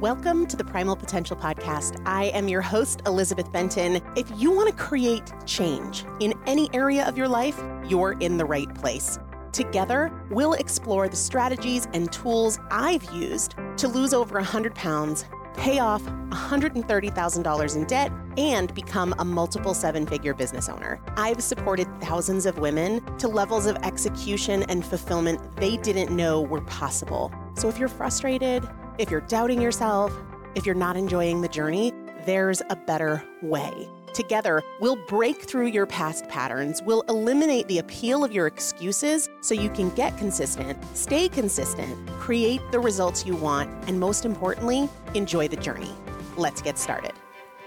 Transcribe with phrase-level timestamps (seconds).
[0.00, 2.02] Welcome to the Primal Potential Podcast.
[2.04, 4.02] I am your host, Elizabeth Benton.
[4.14, 7.58] If you want to create change in any area of your life,
[7.88, 9.18] you're in the right place.
[9.52, 15.78] Together, we'll explore the strategies and tools I've used to lose over 100 pounds, pay
[15.78, 21.00] off $130,000 in debt, and become a multiple seven figure business owner.
[21.16, 26.60] I've supported thousands of women to levels of execution and fulfillment they didn't know were
[26.60, 27.32] possible.
[27.54, 30.12] So if you're frustrated, if you're doubting yourself,
[30.54, 31.92] if you're not enjoying the journey,
[32.24, 33.88] there's a better way.
[34.14, 39.54] Together, we'll break through your past patterns, we'll eliminate the appeal of your excuses so
[39.54, 45.46] you can get consistent, stay consistent, create the results you want, and most importantly, enjoy
[45.46, 45.92] the journey.
[46.38, 47.12] Let's get started.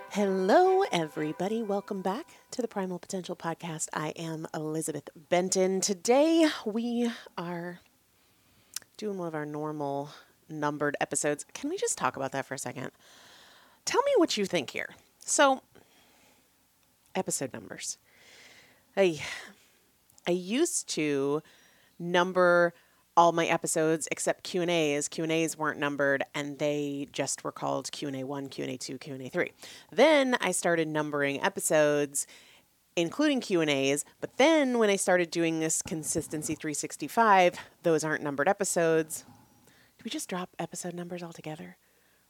[0.10, 1.62] Hello, everybody.
[1.62, 3.90] Welcome back to the Primal Potential Podcast.
[3.94, 5.82] I am Elizabeth Benton.
[5.82, 7.82] Today, we are
[8.98, 10.10] doing one of our normal
[10.50, 11.46] numbered episodes.
[11.54, 12.92] Can we just talk about that for a second?
[13.86, 14.90] Tell me what you think here.
[15.26, 15.62] So,
[17.16, 17.98] episode numbers.
[18.96, 19.22] I
[20.28, 21.42] I used to
[21.98, 22.74] number
[23.18, 25.08] all my episodes except Q and A's.
[25.08, 28.64] Q and A's weren't numbered, and they just were called Q and A one, Q
[28.64, 29.52] and A two, Q and A three.
[29.92, 32.28] Then I started numbering episodes,
[32.96, 34.06] including Q and A's.
[34.22, 39.26] But then when I started doing this consistency 365, those aren't numbered episodes.
[40.00, 41.78] Do we just drop episode numbers altogether?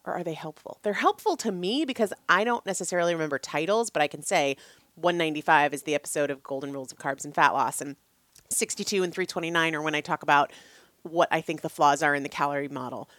[0.06, 0.80] or are they helpful?
[0.84, 4.58] They're helpful to me because I don't necessarily remember titles, but I can say
[4.96, 7.96] 195 is the episode of Golden Rules of Carbs and Fat Loss, and
[8.50, 10.52] 62 and 329 are when I talk about
[11.04, 13.10] what I think the flaws are in the calorie model.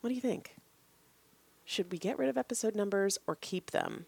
[0.00, 0.54] What do you think?
[1.64, 4.06] Should we get rid of episode numbers or keep them?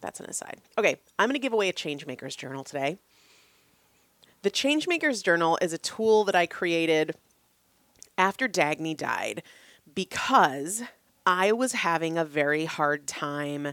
[0.00, 0.60] That's an aside.
[0.76, 2.98] Okay, I'm going to give away a Changemakers journal today.
[4.42, 7.14] The Changemakers journal is a tool that I created
[8.16, 9.42] after Dagny died
[9.94, 10.82] because
[11.26, 13.72] I was having a very hard time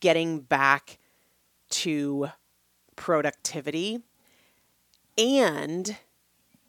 [0.00, 0.98] getting back
[1.70, 2.28] to
[2.96, 4.00] productivity.
[5.18, 5.96] And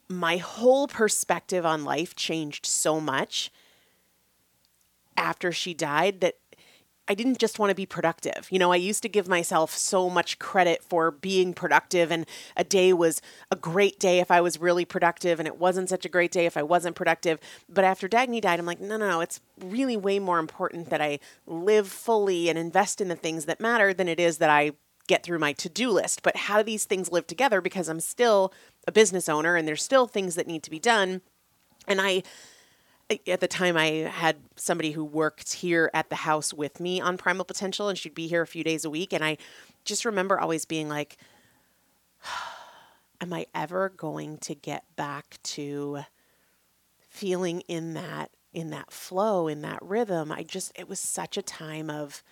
[0.08, 3.50] my whole perspective on life changed so much
[5.16, 6.34] after she died that
[7.08, 8.48] I didn't just want to be productive.
[8.50, 12.26] You know, I used to give myself so much credit for being productive, and
[12.56, 16.04] a day was a great day if I was really productive, and it wasn't such
[16.04, 17.38] a great day if I wasn't productive.
[17.68, 21.00] But after Dagny died, I'm like, no, no, no, it's really way more important that
[21.00, 24.72] I live fully and invest in the things that matter than it is that I
[25.06, 26.22] get through my to do list.
[26.22, 27.60] But how do these things live together?
[27.60, 28.52] Because I'm still
[28.88, 31.20] a business owner, and there's still things that need to be done.
[31.86, 32.24] And I,
[33.26, 37.16] at the time I had somebody who worked here at the house with me on
[37.16, 39.38] Primal Potential and she'd be here a few days a week and I
[39.84, 41.16] just remember always being like
[43.20, 46.00] am I ever going to get back to
[46.98, 50.32] feeling in that in that flow in that rhythm?
[50.32, 52.22] I just it was such a time of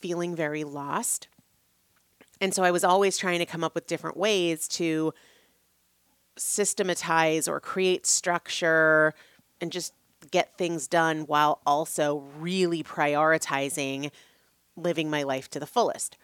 [0.00, 1.28] feeling very lost.
[2.40, 5.12] And so I was always trying to come up with different ways to
[6.38, 9.14] systematize or create structure
[9.60, 9.92] and just
[10.30, 14.10] get things done while also really prioritizing
[14.76, 16.16] living my life to the fullest.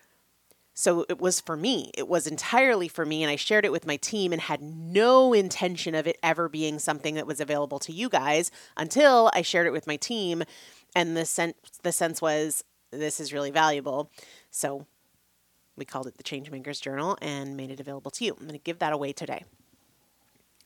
[0.79, 1.91] So it was for me.
[1.97, 3.23] It was entirely for me.
[3.23, 6.79] And I shared it with my team and had no intention of it ever being
[6.79, 10.43] something that was available to you guys until I shared it with my team.
[10.95, 14.11] And the sense, the sense was this is really valuable.
[14.51, 14.87] So
[15.77, 18.33] we called it the Changemakers Journal and made it available to you.
[18.33, 19.45] I'm going to give that away today.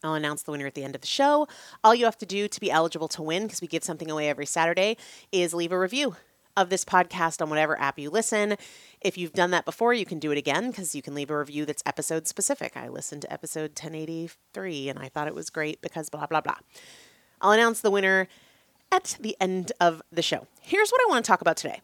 [0.02, 1.46] I'll announce the winner at the end of the show.
[1.84, 4.28] All you have to do to be eligible to win, because we give something away
[4.28, 4.96] every Saturday,
[5.30, 6.16] is leave a review
[6.56, 8.56] of this podcast on whatever app you listen.
[9.00, 11.38] If you've done that before, you can do it again because you can leave a
[11.38, 12.76] review that's episode specific.
[12.76, 16.58] I listened to episode 1083 and I thought it was great because blah, blah, blah.
[17.40, 18.28] I'll announce the winner
[18.92, 20.46] at the end of the show.
[20.60, 21.80] Here's what I want to talk about today.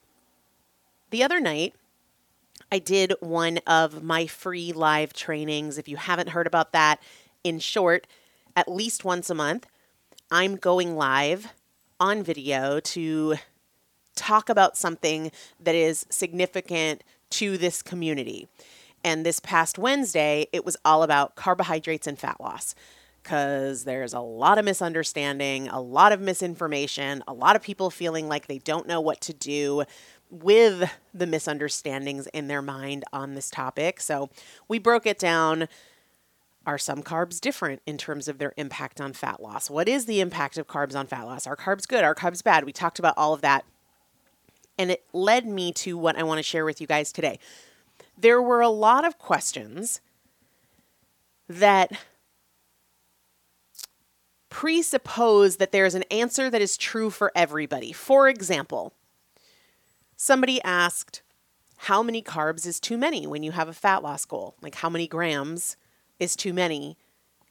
[1.10, 1.74] The other night,
[2.70, 5.78] I did one of my free live trainings.
[5.78, 7.00] If you haven't heard about that,
[7.46, 8.08] in short,
[8.56, 9.68] at least once a month,
[10.32, 11.52] I'm going live
[12.00, 13.36] on video to
[14.16, 18.48] talk about something that is significant to this community.
[19.04, 22.74] And this past Wednesday, it was all about carbohydrates and fat loss
[23.22, 28.28] because there's a lot of misunderstanding, a lot of misinformation, a lot of people feeling
[28.28, 29.84] like they don't know what to do
[30.30, 34.00] with the misunderstandings in their mind on this topic.
[34.00, 34.30] So
[34.66, 35.68] we broke it down
[36.66, 39.70] are some carbs different in terms of their impact on fat loss?
[39.70, 41.46] What is the impact of carbs on fat loss?
[41.46, 42.02] Are carbs good?
[42.02, 42.64] Are carbs bad?
[42.64, 43.64] We talked about all of that.
[44.76, 47.38] And it led me to what I want to share with you guys today.
[48.18, 50.00] There were a lot of questions
[51.48, 51.92] that
[54.50, 57.92] presuppose that there's an answer that is true for everybody.
[57.92, 58.92] For example,
[60.16, 61.22] somebody asked,
[61.76, 64.56] How many carbs is too many when you have a fat loss goal?
[64.60, 65.76] Like, how many grams
[66.18, 66.96] is too many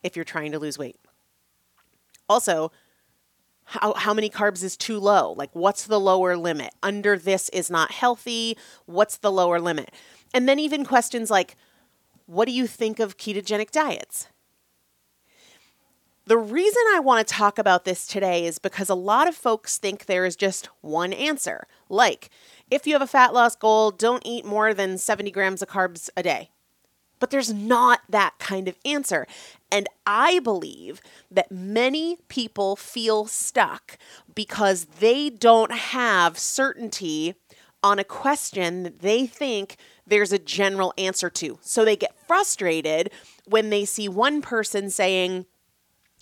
[0.03, 0.97] if you're trying to lose weight.
[2.27, 2.71] Also,
[3.65, 5.33] how, how many carbs is too low?
[5.33, 6.73] Like, what's the lower limit?
[6.83, 8.57] Under this is not healthy.
[8.85, 9.91] What's the lower limit?
[10.33, 11.55] And then, even questions like,
[12.27, 14.27] what do you think of ketogenic diets?
[16.27, 19.77] The reason I want to talk about this today is because a lot of folks
[19.77, 21.67] think there is just one answer.
[21.87, 22.29] Like,
[22.71, 26.09] if you have a fat loss goal, don't eat more than 70 grams of carbs
[26.17, 26.49] a day.
[27.19, 29.25] But there's not that kind of answer.
[29.71, 33.97] And I believe that many people feel stuck
[34.33, 37.35] because they don't have certainty
[37.81, 41.57] on a question that they think there's a general answer to.
[41.61, 43.11] So they get frustrated
[43.45, 45.45] when they see one person saying,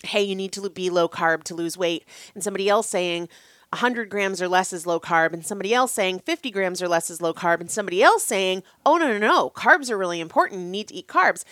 [0.04, 3.28] hey, you need to be low carb to lose weight, and somebody else saying,
[3.74, 7.10] 100 grams or less is low carb, and somebody else saying 50 grams or less
[7.10, 10.60] is low carb, and somebody else saying, oh, no, no, no, carbs are really important.
[10.60, 11.44] You need to eat carbs.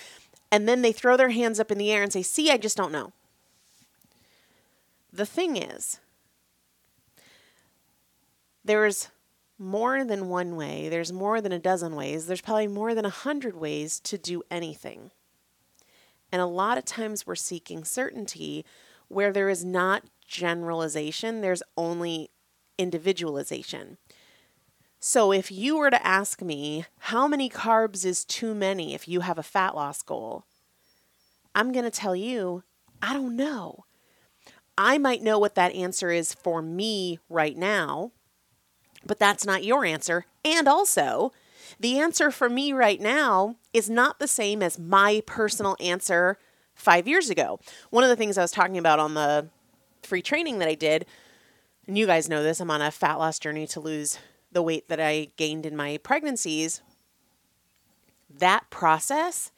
[0.51, 2.77] And then they throw their hands up in the air and say, see, I just
[2.77, 3.13] don't know.
[5.13, 5.99] The thing is,
[8.65, 9.09] there's
[9.59, 13.11] more than one way, there's more than a dozen ways, there's probably more than a
[13.11, 15.11] hundred ways to do anything.
[16.31, 18.65] And a lot of times we're seeking certainty
[19.09, 22.31] where there is not generalization, there's only
[22.79, 23.99] individualization.
[24.99, 29.21] So if you were to ask me, how many carbs is too many if you
[29.21, 30.45] have a fat loss goal?
[31.55, 32.63] I'm going to tell you,
[33.01, 33.85] I don't know.
[34.79, 38.13] I might know what that answer is for me right now,
[39.05, 40.25] but that's not your answer.
[40.45, 41.33] And also,
[41.79, 46.39] the answer for me right now is not the same as my personal answer
[46.75, 47.61] five years ago.
[47.91, 49.49] One of the things I was talking about on the
[50.03, 51.07] free training that I did,
[51.87, 54.19] and you guys know this, I'm on a fat loss journey to lose
[54.53, 56.83] the weight that I gained in my pregnancies.
[58.31, 59.51] That process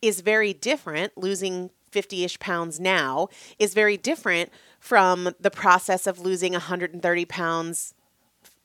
[0.00, 3.28] is very different, losing 50 ish pounds now
[3.58, 7.94] is very different from the process of losing 130 pounds,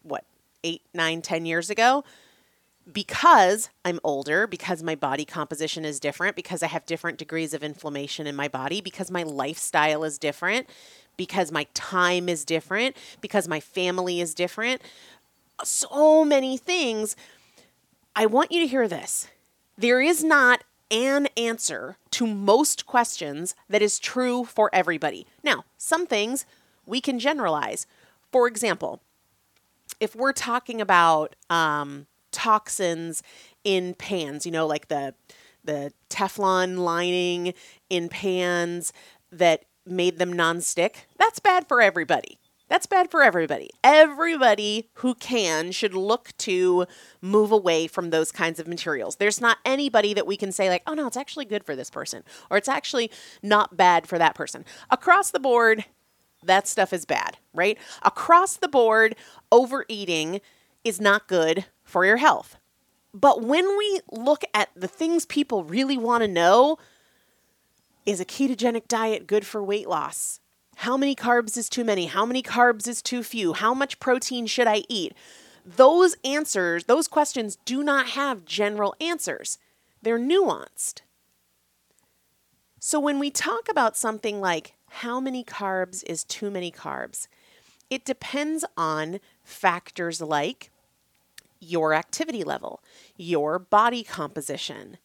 [0.02, 0.26] what,
[0.64, 2.04] eight, nine, ten years ago.
[2.92, 7.62] Because I'm older, because my body composition is different, because I have different degrees of
[7.62, 10.70] inflammation in my body, because my lifestyle is different,
[11.18, 14.82] because my time is different, because my family is different.
[15.64, 17.16] So many things.
[18.16, 19.28] I want you to hear this.
[19.78, 25.28] There is not an answer to most questions that is true for everybody.
[25.44, 26.46] Now, some things
[26.86, 27.86] we can generalize.
[28.32, 29.02] For example,
[30.00, 33.24] if we're talking about um, toxins
[33.64, 35.14] in pans, you know, like the
[35.64, 37.54] the Teflon lining
[37.90, 38.94] in pans
[39.32, 41.06] that made them nonstick.
[41.18, 42.38] That's bad for everybody.
[42.70, 43.70] That's bad for everybody.
[43.84, 46.86] Everybody who can should look to
[47.22, 49.16] move away from those kinds of materials.
[49.16, 51.90] There's not anybody that we can say, like, oh no, it's actually good for this
[51.90, 53.10] person, or it's actually
[53.42, 54.66] not bad for that person.
[54.90, 55.86] Across the board,
[56.44, 57.78] that stuff is bad, right?
[58.04, 59.16] Across the board,
[59.50, 60.42] overeating
[60.84, 62.58] is not good for your health.
[63.14, 66.78] But when we look at the things people really want to know,
[68.08, 70.40] is a ketogenic diet good for weight loss?
[70.78, 72.06] How many carbs is too many?
[72.06, 73.52] How many carbs is too few?
[73.52, 75.14] How much protein should I eat?
[75.66, 79.58] Those answers, those questions do not have general answers.
[80.02, 81.02] They're nuanced.
[82.80, 87.28] So when we talk about something like how many carbs is too many carbs,
[87.90, 90.72] it depends on factors like
[91.60, 92.82] your activity level,
[93.18, 94.98] your body composition,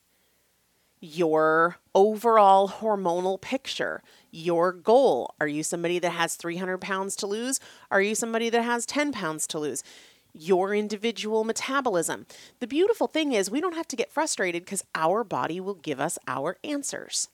[1.03, 5.35] your overall hormonal picture, your goal.
[5.41, 7.59] Are you somebody that has 300 pounds to lose?
[7.91, 9.83] Are you somebody that has 10 pounds to lose?
[10.33, 12.25] Your individual metabolism.
[12.61, 15.99] The beautiful thing is, we don't have to get frustrated because our body will give
[15.99, 17.29] us our answers.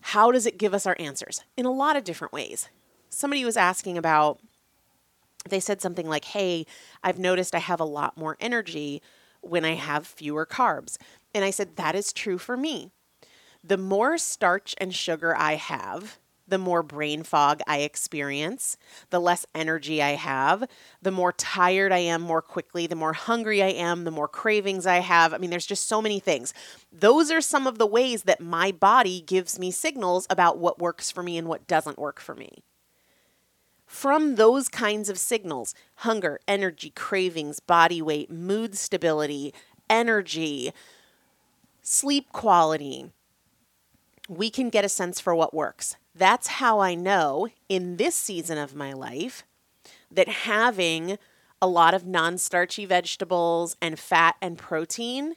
[0.00, 1.44] How does it give us our answers?
[1.56, 2.68] In a lot of different ways.
[3.08, 4.40] Somebody was asking about
[5.48, 6.66] they said something like, Hey,
[7.04, 9.00] I've noticed I have a lot more energy
[9.48, 10.96] when I have fewer carbs.
[11.34, 12.90] And I said, That is true for me.
[13.62, 18.76] The more starch and sugar I have, the more brain fog I experience,
[19.10, 20.64] the less energy I have,
[21.02, 24.86] the more tired I am more quickly, the more hungry I am, the more cravings
[24.86, 25.34] I have.
[25.34, 26.54] I mean, there's just so many things.
[26.92, 31.10] Those are some of the ways that my body gives me signals about what works
[31.10, 32.62] for me and what doesn't work for me
[33.86, 39.54] from those kinds of signals hunger, energy, cravings, body weight, mood stability,
[39.88, 40.72] energy,
[41.82, 43.10] sleep quality
[44.28, 45.96] we can get a sense for what works.
[46.14, 49.44] That's how I know in this season of my life
[50.10, 51.18] that having
[51.60, 55.36] a lot of non starchy vegetables and fat and protein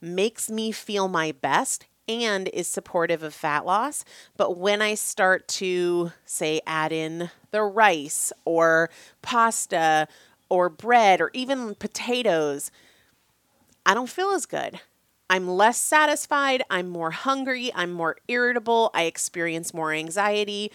[0.00, 4.04] makes me feel my best and is supportive of fat loss.
[4.36, 8.90] But when I start to, say, add in the rice or
[9.22, 10.08] pasta
[10.48, 12.70] or bread or even potatoes,
[13.86, 14.80] I don't feel as good.
[15.30, 20.70] I'm less satisfied, I'm more hungry, I'm more irritable, I experience more anxiety.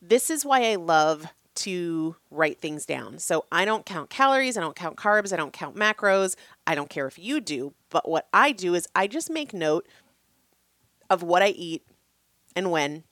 [0.00, 3.18] This is why I love to write things down.
[3.18, 6.36] So I don't count calories, I don't count carbs, I don't count macros.
[6.66, 9.86] I don't care if you do, but what I do is I just make note
[11.12, 11.86] of what I eat
[12.56, 13.04] and when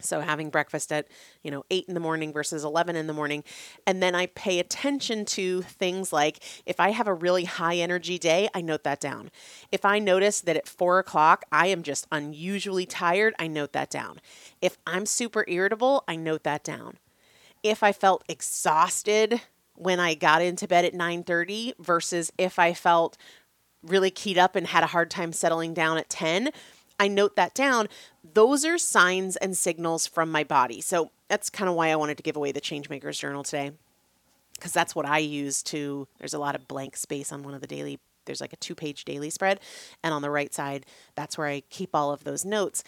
[0.00, 1.08] so having breakfast at,
[1.42, 3.42] you know, 8 in the morning versus 11 in the morning.
[3.86, 8.18] And then I pay attention to things like if I have a really high energy
[8.18, 9.30] day, I note that down.
[9.72, 13.90] If I notice that at 4 o'clock I am just unusually tired, I note that
[13.90, 14.20] down.
[14.60, 16.98] If I'm super irritable, I note that down.
[17.62, 19.40] If I felt exhausted
[19.74, 23.16] when I got into bed at 9:30 versus if I felt
[23.82, 26.50] really keyed up and had a hard time settling down at 10,
[26.98, 27.88] I note that down.
[28.34, 30.80] Those are signs and signals from my body.
[30.80, 33.72] So that's kind of why I wanted to give away the Changemakers Journal today.
[34.54, 37.60] Because that's what I use to, there's a lot of blank space on one of
[37.60, 39.60] the daily, there's like a two page daily spread.
[40.02, 42.82] And on the right side, that's where I keep all of those notes.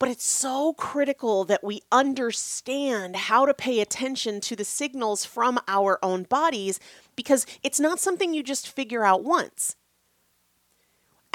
[0.00, 5.60] But it's so critical that we understand how to pay attention to the signals from
[5.68, 6.80] our own bodies
[7.14, 9.76] because it's not something you just figure out once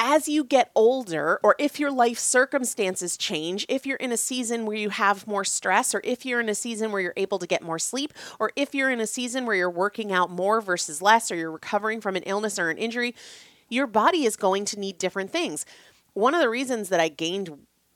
[0.01, 4.65] as you get older, or if your life circumstances change, if you're in a season
[4.65, 7.46] where you have more stress, or if you're in a season where you're able to
[7.46, 11.01] get more sleep, or if you're in a season where you're working out more versus
[11.01, 13.13] less, or you're recovering from an illness or an injury,
[13.68, 15.65] your body is going to need different things.
[16.13, 17.50] One of the reasons that I gained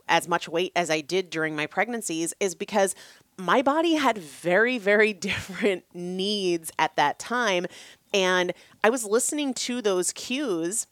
[0.10, 2.96] as much weight as I did during my pregnancies is because
[3.38, 7.66] my body had very, very different needs at that time.
[8.14, 8.52] And
[8.84, 10.86] I was listening to those cues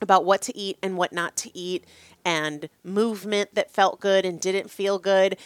[0.00, 1.84] about what to eat and what not to eat,
[2.24, 5.36] and movement that felt good and didn't feel good.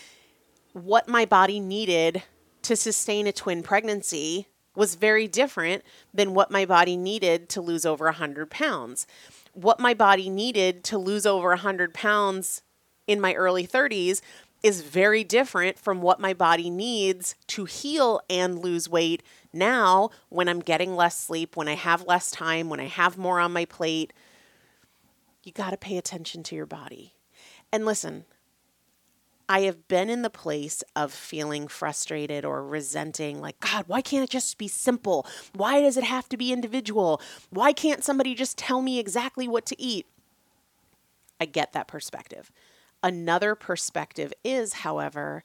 [0.73, 2.23] What my body needed
[2.63, 7.87] to sustain a twin pregnancy was very different than what my body needed to lose
[7.87, 9.07] over 100 pounds.
[9.53, 12.63] What my body needed to lose over 100 pounds
[13.07, 14.21] in my early 30s
[14.65, 20.49] is very different from what my body needs to heal and lose weight now when
[20.49, 23.67] I'm getting less sleep, when I have less time, when I have more on my
[23.67, 24.13] plate
[25.47, 27.14] you got to pay attention to your body.
[27.73, 28.25] And listen,
[29.49, 34.25] I have been in the place of feeling frustrated or resenting, like, God, why can't
[34.25, 35.27] it just be simple?
[35.55, 37.21] Why does it have to be individual?
[37.51, 40.07] Why can't somebody just tell me exactly what to eat?
[41.40, 42.51] I get that perspective.
[43.03, 45.45] Another perspective is, however,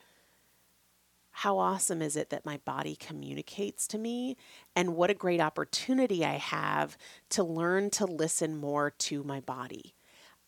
[1.31, 4.37] how awesome is it that my body communicates to me?
[4.75, 6.97] And what a great opportunity I have
[7.31, 9.93] to learn to listen more to my body.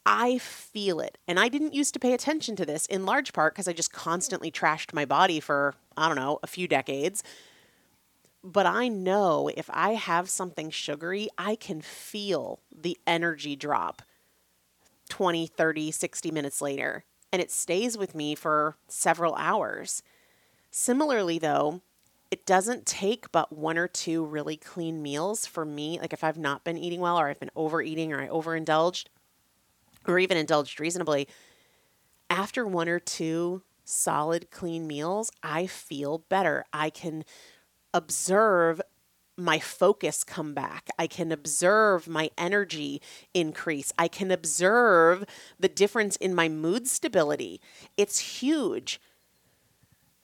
[0.06, 1.18] I feel it.
[1.28, 3.94] And I didn't used to pay attention to this in large part because I just
[3.94, 7.24] constantly trashed my body for, I don't know, a few decades.
[8.44, 14.02] But I know if I have something sugary, I can feel the energy drop
[15.10, 17.04] 20, 30, 60 minutes later.
[17.32, 20.02] And it stays with me for several hours.
[20.72, 21.82] Similarly, though,
[22.32, 26.00] it doesn't take but one or two really clean meals for me.
[26.00, 29.10] Like if I've not been eating well or I've been overeating or I overindulged
[30.08, 31.28] or even indulged reasonably,
[32.30, 36.66] after one or two solid clean meals, I feel better.
[36.72, 37.26] I can
[37.94, 38.82] observe
[39.38, 40.90] my focus come back.
[40.98, 43.02] I can observe my energy
[43.34, 43.92] increase.
[43.98, 45.26] I can observe
[45.60, 47.60] the difference in my mood stability.
[47.98, 49.00] It's huge.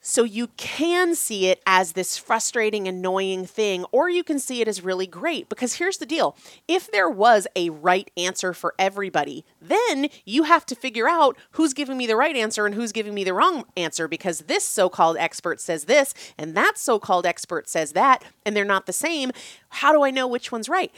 [0.10, 4.68] So you can see it as this frustrating, annoying thing, or you can see it
[4.70, 5.50] as really great.
[5.50, 10.66] Because here's the deal if there was a right answer for everybody, then you have
[10.68, 13.66] to figure out who's giving me the right answer and who's giving me the wrong
[13.76, 18.24] answer because this so called expert says this and that so called expert says that,
[18.46, 19.32] and they're not the same.
[19.68, 20.96] How do I know which one's right?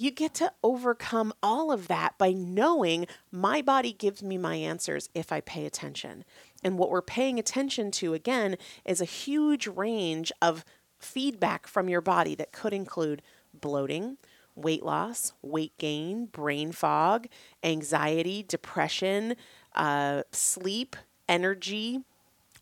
[0.00, 5.10] You get to overcome all of that by knowing my body gives me my answers
[5.14, 6.24] if I pay attention.
[6.64, 10.64] And what we're paying attention to, again, is a huge range of
[10.98, 13.20] feedback from your body that could include
[13.52, 14.16] bloating,
[14.54, 17.26] weight loss, weight gain, brain fog,
[17.62, 19.36] anxiety, depression,
[19.74, 20.96] uh, sleep,
[21.28, 22.00] energy.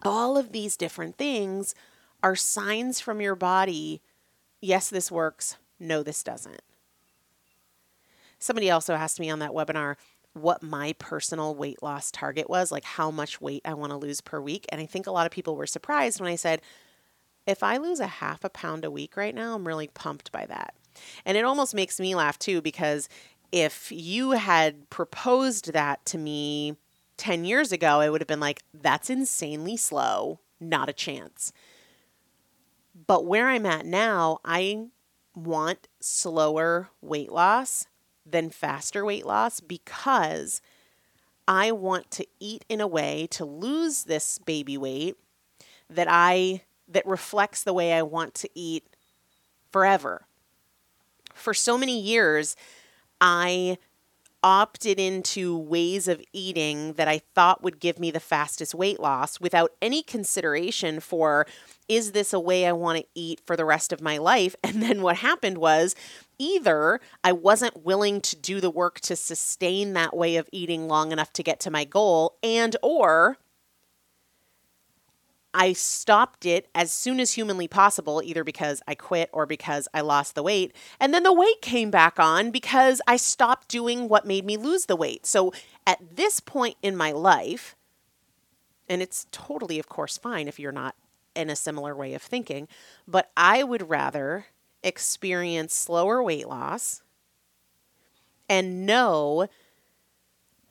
[0.03, 1.77] All of these different things
[2.21, 4.03] are signs from your body
[4.61, 6.63] yes, this works, no, this doesn't.
[8.39, 9.97] Somebody also asked me on that webinar
[10.35, 14.21] what my personal weight loss target was, like how much weight I want to lose
[14.21, 14.67] per week.
[14.69, 16.63] And I think a lot of people were surprised when I said,
[17.47, 20.47] if I lose a half a pound a week right now, I'm really pumped by
[20.47, 20.75] that.
[21.25, 23.09] And it almost makes me laugh too, because
[23.51, 26.77] if you had proposed that to me
[27.17, 31.53] 10 years ago, I would have been like, that's insanely slow, not a chance.
[33.07, 34.89] But where I'm at now, I
[35.35, 37.87] want slower weight loss
[38.31, 40.61] than faster weight loss because
[41.47, 45.17] I want to eat in a way to lose this baby weight
[45.89, 48.85] that I that reflects the way I want to eat
[49.71, 50.27] forever.
[51.35, 52.57] For so many years,
[53.21, 53.79] I
[54.43, 59.41] opted into ways of eating that I thought would give me the fastest weight loss
[59.41, 61.47] without any consideration for
[61.89, 64.55] is this a way I want to eat for the rest of my life?
[64.65, 65.95] And then what happened was
[66.39, 71.13] either I wasn't willing to do the work to sustain that way of eating long
[71.13, 73.39] enough to get to my goal and or
[75.55, 80.03] I stopped it as soon as humanly possible, either because I quit or because I
[80.03, 80.75] lost the weight.
[81.01, 84.87] And then the weight came back on because I stopped doing what made me lose
[84.87, 85.27] the weight.
[85.27, 85.53] So
[85.87, 87.75] at this point in my life,
[88.89, 90.95] and it's totally, of course, fine if you're not
[91.35, 92.69] in a similar way of thinking,
[93.07, 94.47] but I would rather
[94.83, 97.03] experience slower weight loss
[98.49, 99.49] and know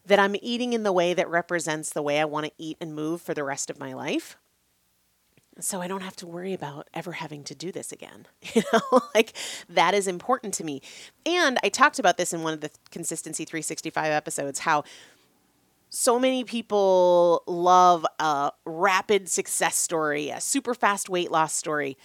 [0.06, 2.96] that I'm eating in the way that represents the way I want to eat and
[2.96, 4.38] move for the rest of my life
[5.60, 8.28] so I don't have to worry about ever having to do this again.
[8.54, 9.34] You know, like
[9.70, 10.82] that is important to me.
[11.26, 14.84] And I talked about this in one of the Consistency 365 episodes how
[15.89, 21.98] so many people love a rapid success story, a super fast weight loss story.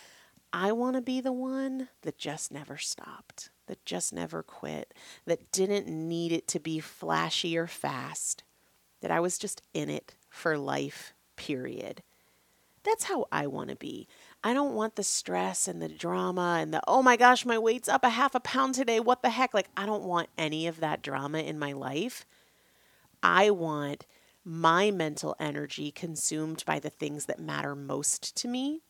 [0.52, 4.92] I want to be the one that just never stopped, that just never quit,
[5.24, 8.42] that didn't need it to be flashy or fast,
[9.00, 12.02] that I was just in it for life, period.
[12.84, 14.08] That's how I want to be.
[14.42, 17.88] I don't want the stress and the drama and the, oh my gosh, my weight's
[17.88, 19.00] up a half a pound today.
[19.00, 19.54] What the heck?
[19.54, 22.26] Like, I don't want any of that drama in my life.
[23.22, 24.04] I want
[24.44, 28.82] my mental energy consumed by the things that matter most to me.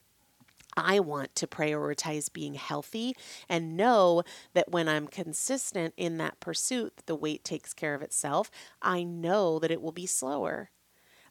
[0.77, 3.15] I want to prioritize being healthy
[3.49, 4.23] and know
[4.55, 8.51] that when I'm consistent in that pursuit, the weight takes care of itself.
[8.81, 10.71] I know that it will be slower.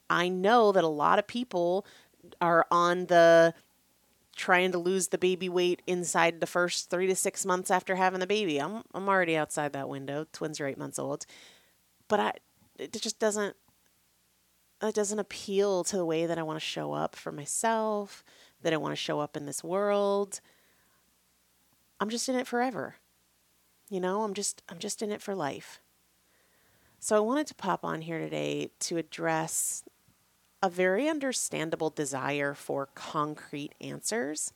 [0.10, 1.86] I know that a lot of people
[2.40, 3.54] are on the
[4.36, 8.20] trying to lose the baby weight inside the first three to six months after having
[8.20, 8.60] the baby.
[8.60, 10.26] I'm I'm already outside that window.
[10.32, 11.26] Twins are eight months old,
[12.08, 12.34] but I
[12.78, 13.56] it just doesn't
[14.82, 18.24] it doesn't appeal to the way that I want to show up for myself,
[18.62, 20.42] that I want to show up in this world.
[22.00, 22.96] I'm just in it forever.
[23.90, 25.82] You know, I'm just I'm just in it for life.
[27.00, 29.84] So I wanted to pop on here today to address
[30.62, 34.54] a very understandable desire for concrete answers.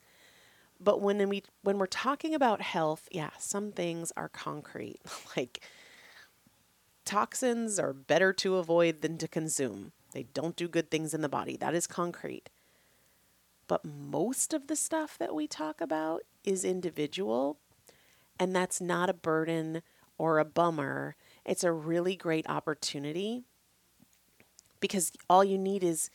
[0.80, 5.00] But when we when we're talking about health, yeah, some things are concrete.
[5.38, 5.64] like
[7.06, 9.92] toxins are better to avoid than to consume.
[10.12, 11.58] They don't do good things in the body.
[11.58, 12.50] That is concrete.
[13.68, 17.58] But most of the stuff that we talk about is individual,
[18.40, 19.82] and that's not a burden
[20.18, 21.16] or a bummer.
[21.46, 23.44] It's a really great opportunity
[24.80, 26.10] because all you need is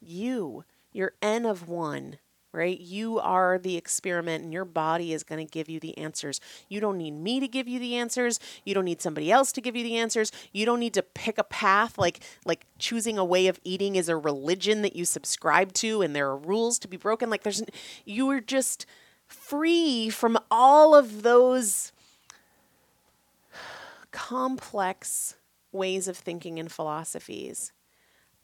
[0.00, 0.64] you.
[0.92, 2.18] You're N of one,
[2.52, 2.78] right?
[2.78, 6.40] You are the experiment and your body is going to give you the answers.
[6.68, 8.40] You don't need me to give you the answers.
[8.64, 10.32] You don't need somebody else to give you the answers.
[10.52, 14.08] You don't need to pick a path like like choosing a way of eating is
[14.08, 17.30] a religion that you subscribe to and there are rules to be broken.
[17.30, 17.62] Like there's
[18.04, 18.86] you are just
[19.26, 21.92] free from all of those
[24.10, 25.36] complex
[25.72, 27.72] ways of thinking and philosophies.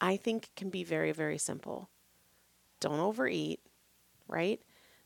[0.01, 1.89] I think can be very, very simple.
[2.81, 3.61] Don't overeat,
[4.29, 4.61] right?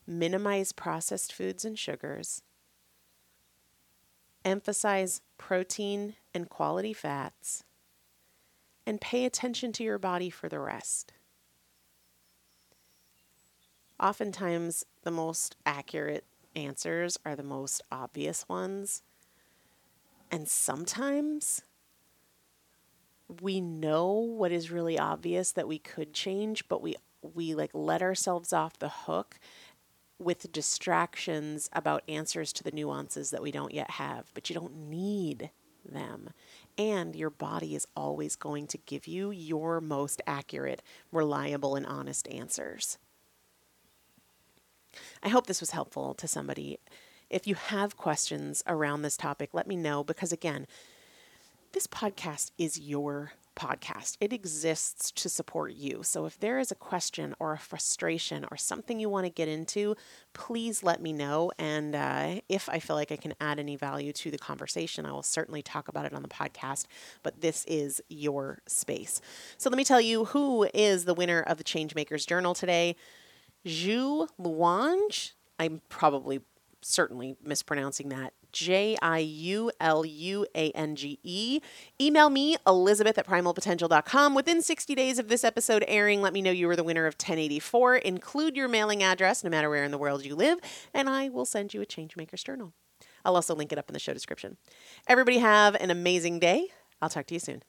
[0.07, 2.41] Minimize processed foods and sugars.
[4.43, 7.63] Emphasize protein and quality fats.
[8.85, 11.13] And pay attention to your body for the rest.
[13.99, 19.03] Oftentimes, the most accurate answers are the most obvious ones.
[20.31, 21.61] And sometimes
[23.41, 28.01] we know what is really obvious that we could change, but we we like let
[28.01, 29.39] ourselves off the hook
[30.19, 34.89] with distractions about answers to the nuances that we don't yet have, but you don't
[34.89, 35.49] need
[35.83, 36.29] them.
[36.77, 40.81] And your body is always going to give you your most accurate,
[41.11, 42.97] reliable, and honest answers.
[45.23, 46.79] I hope this was helpful to somebody.
[47.29, 50.67] If you have questions around this topic, let me know because, again,
[51.71, 54.17] this podcast is your podcast.
[54.19, 56.01] It exists to support you.
[56.01, 59.47] So if there is a question or a frustration or something you want to get
[59.47, 59.95] into,
[60.33, 61.51] please let me know.
[61.59, 65.11] And uh, if I feel like I can add any value to the conversation, I
[65.11, 66.85] will certainly talk about it on the podcast.
[67.21, 69.21] But this is your space.
[69.57, 72.95] So let me tell you who is the winner of the Changemakers Journal today.
[73.65, 75.33] Zhu Luange.
[75.59, 76.41] I'm probably
[76.81, 81.59] certainly mispronouncing that J I U L U A N G E.
[81.99, 84.35] Email me, Elizabeth at primalpotential.com.
[84.35, 87.15] Within 60 days of this episode airing, let me know you were the winner of
[87.15, 87.97] 1084.
[87.97, 90.59] Include your mailing address, no matter where in the world you live,
[90.93, 92.73] and I will send you a Changemaker's Journal.
[93.23, 94.57] I'll also link it up in the show description.
[95.07, 96.67] Everybody have an amazing day.
[97.01, 97.63] I'll talk to you soon.